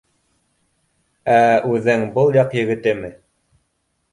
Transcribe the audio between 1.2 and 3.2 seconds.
Ә үҙең был яҡ егетеме?